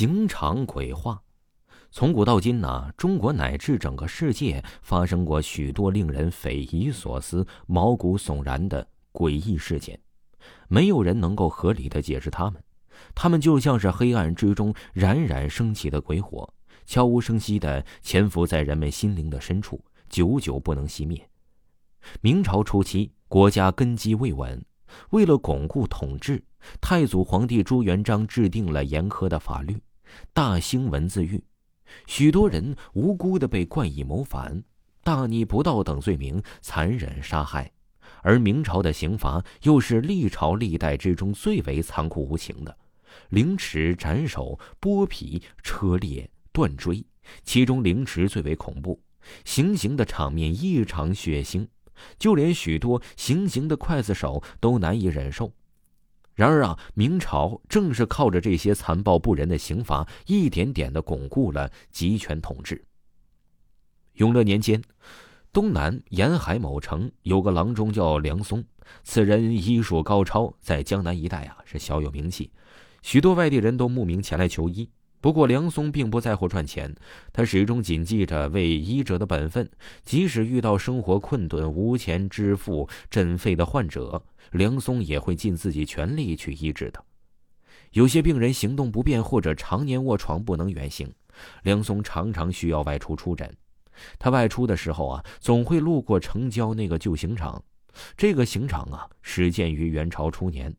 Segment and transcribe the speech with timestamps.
[0.00, 1.22] 刑场鬼话，
[1.90, 10.00] 从古到今呢，中国乃至整个世界发生过许多令人匪夷所思、毛骨悚然的诡异事件，
[10.68, 12.64] 没有人能够合理的解释他们。
[13.14, 16.50] 他们就像是黑暗之中冉冉升起的鬼火，
[16.86, 21.28] 悄无声息的潜伏在人们心灵的深处，久久不能熄灭。
[22.22, 24.64] 明朝初期，国家根基未稳，
[25.10, 26.42] 为了巩固统治。
[26.78, 29.74] 太祖皇帝朱元璋制定了严苛的法律，
[30.32, 31.42] 大兴文字狱，
[32.06, 34.62] 许多人无辜的被冠以谋反、
[35.02, 37.70] 大逆不道等罪名残忍杀害。
[38.22, 42.76] 而明朝的刑罚又是历朝历代之中最为残酷无情的，
[43.30, 47.04] 凌迟、斩首、剥皮、车裂、断椎，
[47.44, 49.00] 其中凌迟最为恐怖，
[49.44, 51.66] 行刑的场面异常血腥，
[52.18, 55.52] 就连许多行刑的刽子手都难以忍受。
[56.40, 62.82] 然而啊，明朝正是靠着这些残暴不仁的刑罚，一点点的巩固了集权统治。
[64.14, 64.82] 永乐年间，
[65.52, 68.64] 东南沿海某城有个郎中叫梁松，
[69.04, 72.50] 此人医术高超，在江南一带啊是小有名气，
[73.02, 74.88] 许多外地人都慕名前来求医。
[75.20, 76.94] 不过，梁松并不在乎赚钱，
[77.30, 79.70] 他始终谨记着为医者的本分。
[80.02, 87.04] 即使遇到生活困顿、无钱支付诊费的患者，梁松也会尽自己全力去医治的。
[87.92, 91.12] 有些病人行动不便或者常年卧床不能远行，
[91.64, 93.52] 梁松常常需要外出出诊。
[94.18, 97.62] 他外出的时候啊，总会路过城郊那个旧刑场。
[98.16, 100.74] 这个刑场啊，始建于元朝初年。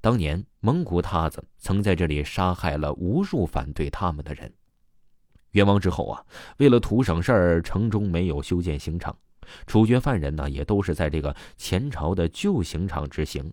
[0.00, 4.52] 当年蒙古鞑子曾在这里杀害了无数反对他们的人。
[5.52, 6.24] 元亡之后啊，
[6.56, 9.16] 为了图省事儿，城中没有修建刑场，
[9.66, 13.52] 处决犯人呢也都是在这个前朝的旧刑场执行。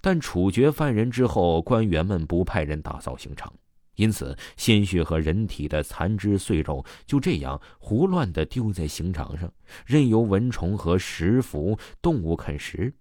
[0.00, 3.52] 但处决犯人之后，官员们不派人打扫刑场，
[3.96, 9.52] 因此鲜血和人体的残肢碎肉就这样胡乱地丢在刑场上，
[9.84, 12.94] 任由蚊虫和食腐动物啃食。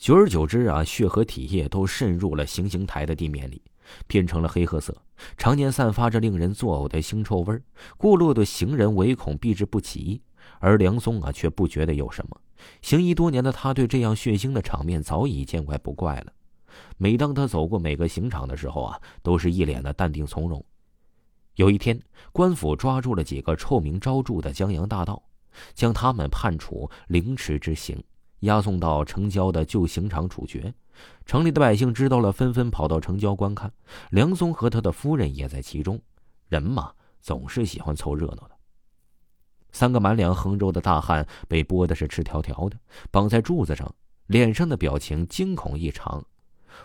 [0.00, 3.60] 久而久之啊，血和体液都渗入了行刑台的地面里，
[4.06, 4.96] 变成了黑褐色，
[5.36, 7.62] 常年散发着令人作呕的腥臭味儿。
[7.98, 10.22] 过路的行人唯恐避之不及，
[10.58, 12.40] 而梁松啊却不觉得有什么。
[12.80, 16.32] 行医多年的他，对这样血腥的场面早已见怪不怪了。
[16.96, 20.64] 每当他走过每个刑场的时候啊，都是一脸的淡定从容。
[21.56, 22.00] 有一天，
[22.32, 25.22] 官府抓住了几个臭名昭著的江洋大盗，
[25.74, 28.02] 将他们判处凌迟之刑。
[28.40, 30.72] 押送到城郊的旧刑场处决，
[31.26, 33.72] 城里的百姓知道了，纷纷跑到城郊观看。
[34.10, 36.00] 梁松和他的夫人也在其中。
[36.48, 38.50] 人嘛，总是喜欢凑热闹的。
[39.72, 42.76] 三个满脸横肉的大汉被剥的是赤条条的，
[43.10, 43.94] 绑在柱子上，
[44.26, 46.24] 脸上的表情惊恐异常。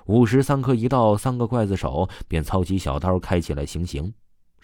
[0.05, 4.13] 午时三刻一到，三个刽子手便操起小刀，开启了行刑。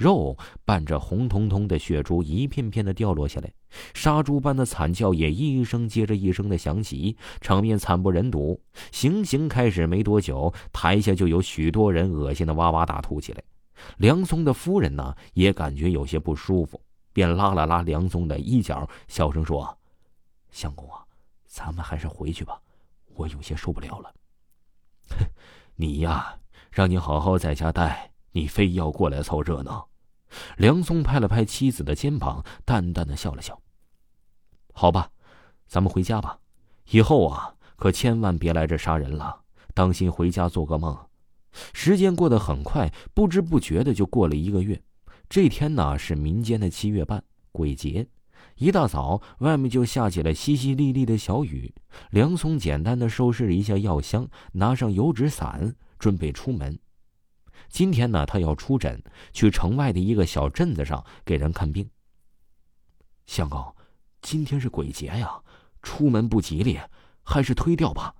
[0.01, 0.35] 肉
[0.65, 3.53] 伴着红彤彤的血珠，一片片的掉落下来，
[3.93, 8.59] 杀猪般的惨叫也一声接着一声的响起，场面惨不忍睹。
[8.91, 13.43] 行刑开始没多久，台下就有许多人恶心的哇哇大吐起来。
[13.97, 16.81] 梁松的夫人呢，也感觉有些不舒服，
[17.13, 19.77] 便拉了拉梁松的衣角，小声说
[20.49, 21.05] ：“相公啊，
[21.45, 22.59] 咱们还是回去吧，
[23.13, 24.11] 我有些受不了了。
[25.13, 25.25] ”“哼，
[25.75, 26.35] 你呀，
[26.71, 29.87] 让你好好在家待，你非要过来凑热闹。”
[30.57, 33.61] 梁松拍了拍妻子的肩膀，淡淡的笑了笑。
[34.73, 35.09] 好吧，
[35.67, 36.39] 咱们回家吧。
[36.91, 39.41] 以后啊，可千万别来这杀人了。
[39.73, 40.97] 当心回家做个梦。
[41.73, 44.81] 时间过得很快，不知不觉的就过了一个月。
[45.29, 48.07] 这天呢，是民间的七月半，鬼节。
[48.57, 51.73] 一大早，外面就下起了淅淅沥沥的小雨。
[52.09, 56.77] 梁松简单的收拾了一下药箱，拿上油纸伞，准备出门。
[57.69, 59.01] 今天呢，他要出诊，
[59.31, 61.89] 去城外的一个小镇子上给人看病。
[63.25, 63.73] 相公，
[64.21, 65.41] 今天是鬼节呀，
[65.81, 66.79] 出门不吉利，
[67.23, 68.13] 还是推掉吧。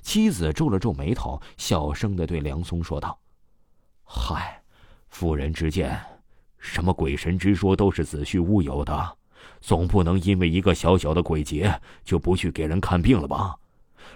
[0.00, 3.18] 妻子皱了皱眉头，小声的对梁松说道
[4.04, 4.62] ：“嗨，
[5.08, 6.00] 妇人之见，
[6.58, 9.16] 什么鬼神之说都是子虚乌有的，
[9.60, 13.56] 总不能因为一个小小的鬼节就不去给人看病了吧？”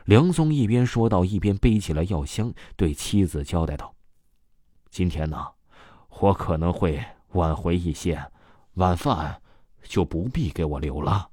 [0.04, 3.95] 梁松一边说道，一边背起了药箱，对妻子交代道。
[4.96, 5.46] 今天呢，
[6.08, 8.32] 我可能会晚回一些，
[8.76, 9.42] 晚饭
[9.82, 11.28] 就不必给我留了。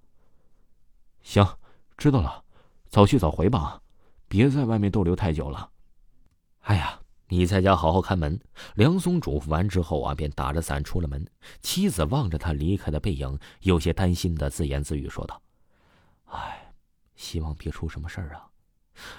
[1.22, 1.48] 行，
[1.96, 2.44] 知道了，
[2.90, 3.82] 早去早回吧，
[4.28, 5.70] 别在外面逗留太久了。
[6.64, 7.00] 哎呀，
[7.30, 8.38] 你在家好好看门。
[8.76, 11.26] 梁松嘱咐完之后啊，便打着伞出了门。
[11.62, 15.42] 妻子望着他离开的背影，有些担心的自言自语说道
[16.28, 16.74] ：“哎，
[17.16, 18.46] 希望别出什么事儿啊。”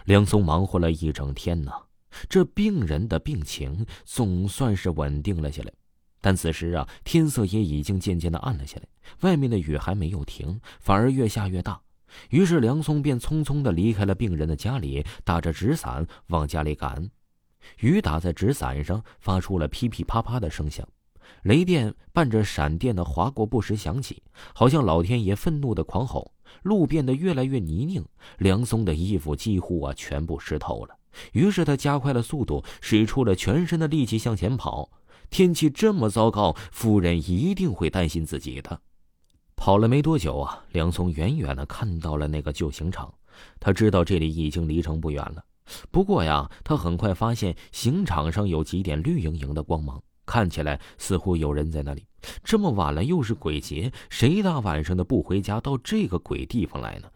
[0.05, 1.73] 梁松忙活了一整天呢。
[2.29, 5.73] 这病人的病情总算是稳定了下来，
[6.21, 8.87] 但此时啊，天色也已经渐渐的暗了下来，
[9.21, 11.81] 外面的雨还没有停，反而越下越大。
[12.31, 17.11] 于是梁松便匆匆的离开了病人的家里，打着纸伞往家里赶。
[17.79, 20.87] 雨打在纸伞上，发出了噼噼啪啪的声响，
[21.43, 24.23] 雷电伴着闪电的划过不时响起，
[24.55, 26.31] 好像老天爷愤怒的狂吼。
[26.63, 28.05] 路变得越来越泥泞，
[28.39, 30.97] 梁松的衣服几乎啊全部湿透了。
[31.33, 34.91] 于是他加快了速度，使出了全身的力气向前跑。
[35.31, 38.81] 天气这么糟糕，夫人一定会担心自己的。
[39.57, 43.13] 跑了没多久啊，梁松远远的看到了那个旧刑场，
[43.59, 45.43] 他知道这里已经离城不远了。
[45.91, 52.05] 不过呀，他很快发现刑场上有几点绿莹莹的光芒，看起来似乎有人在那里。
[52.43, 57.09] 这么晚了，又是鬼节，谁大晚上的不回家，到这个鬼地方来呢？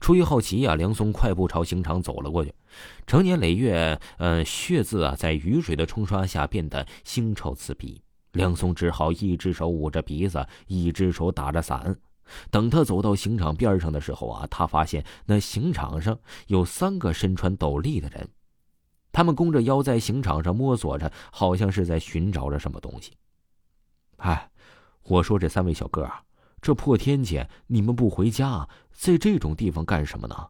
[0.00, 2.52] 出于好奇呀，梁松快步朝刑场走了过去。
[3.06, 8.02] 成年累月，呃，血渍啊，在雨水的冲刷下变得腥臭刺鼻。
[8.32, 11.98] 梁松只好一只手捂着鼻子，一只手打着伞。
[12.50, 16.18] 等他走到刑场边上的时候啊，他发现那刑场上
[16.48, 18.28] 有三个身穿斗笠的人，
[19.12, 23.12] 他们弓着腰在刑场上摸索着，好像是在寻找着什么东西。
[24.16, 24.50] 哎，
[25.04, 26.22] 我说这三位小哥啊。
[26.60, 30.48] 这破天气，你们不回家，在这种地方干什么呢？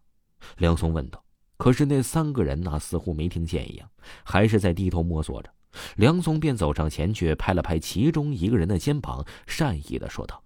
[0.57, 1.23] 梁松问道。
[1.57, 3.89] 可是那三个人呢，似乎没听见一样，
[4.25, 5.51] 还是在低头摸索着。
[5.97, 10.43] 梁松便走上前去，拍了拍其中一个人的肩膀，善意的说道：“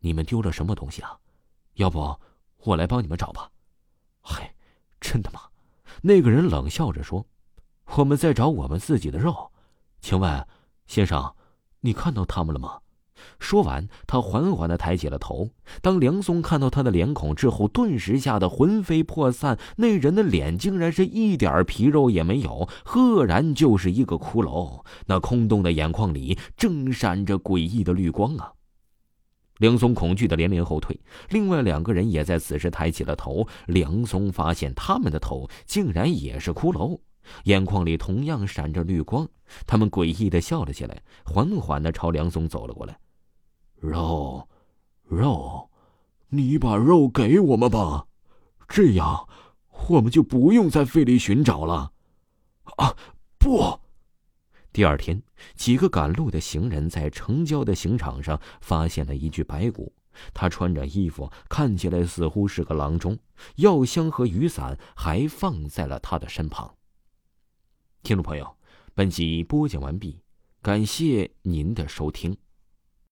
[0.00, 1.18] 你们丢了什么东西啊？
[1.74, 2.18] 要不
[2.58, 3.50] 我来帮你们找吧。
[4.22, 4.48] ”“嘿，
[5.00, 5.40] 真的吗？”
[6.02, 7.26] 那个人冷笑着说
[7.96, 9.50] ：“我们在找我们自己的肉。
[10.00, 10.46] 请问，
[10.86, 11.34] 先生，
[11.80, 12.80] 你看到他们了吗？”
[13.38, 15.50] 说完，他缓缓的抬起了头。
[15.80, 19.58] 当梁松看到他的脸孔之后，顿时吓得魂飞魄散。
[19.76, 24.84] 那人的脸竟然是一点皮肉也没有，赫然就是一个骷髅。
[25.06, 28.52] 那空洞的眼眶里正闪着诡异的绿光啊！
[29.58, 31.00] 梁松恐惧的连连后退。
[31.30, 33.46] 另外两个人也在此时抬起了头。
[33.66, 37.00] 梁松发现他们的头竟然也是骷髅，
[37.44, 39.26] 眼眶里同样闪着绿光。
[39.66, 42.98] 他们诡异的笑了起来，缓缓的朝梁松走了过来。
[43.78, 44.48] 肉，
[45.04, 45.70] 肉，
[46.28, 48.06] 你把肉给我们吧，
[48.68, 49.28] 这样
[49.88, 51.92] 我们就不用再费力寻找了。
[52.76, 52.96] 啊，
[53.38, 53.80] 不！
[54.72, 55.22] 第二天，
[55.54, 59.92] 几个赶路的行人在城郊的刑场上发现了一具白骨。
[60.32, 63.18] 他穿着衣服，看起来似乎是个郎中，
[63.56, 66.74] 药箱和雨伞还放在了他的身旁。
[68.02, 68.56] 听众朋友，
[68.94, 70.20] 本集播讲完毕，
[70.62, 72.36] 感谢您的收听。